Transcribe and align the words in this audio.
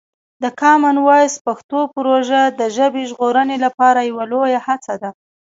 د 0.43 0.45
کامن 0.61 0.95
وایس 1.07 1.35
پښتو 1.45 1.79
پروژه 1.95 2.41
د 2.59 2.61
ژبې 2.75 3.03
ژغورنې 3.11 3.57
لپاره 3.65 4.07
یوه 4.09 4.25
لویه 4.31 4.59
هڅه 4.67 4.93
ده. 5.01 5.09